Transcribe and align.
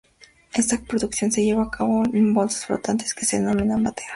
Esta 0.55 0.79
producción 0.81 1.31
se 1.31 1.43
lleva 1.45 1.61
a 1.61 1.69
cabo 1.69 2.03
en 2.11 2.33
balsas 2.33 2.65
flotantes 2.65 3.13
que 3.13 3.23
se 3.25 3.37
denominan 3.37 3.83
bateas. 3.83 4.09